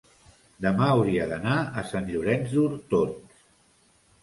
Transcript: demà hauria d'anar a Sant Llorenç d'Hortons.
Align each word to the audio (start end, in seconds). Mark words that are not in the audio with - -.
demà 0.65 0.87
hauria 0.93 1.27
d'anar 1.33 1.59
a 1.59 1.85
Sant 1.91 2.09
Llorenç 2.15 2.51
d'Hortons. 2.57 3.41